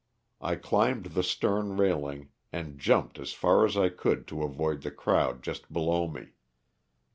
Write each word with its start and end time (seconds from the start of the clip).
I 0.41 0.55
climbed 0.55 1.05
the 1.13 1.21
stern 1.21 1.77
railing 1.77 2.29
and 2.51 2.79
jumped 2.79 3.19
far 3.35 3.65
as 3.67 3.77
I 3.77 3.89
could 3.89 4.27
to 4.29 4.41
avoid 4.41 4.81
the 4.81 4.89
crowd 4.89 5.43
just 5.43 5.71
below 5.71 6.07
me. 6.07 6.29